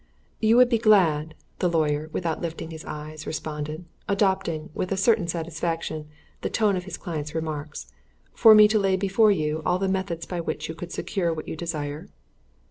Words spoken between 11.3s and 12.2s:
what you desire?"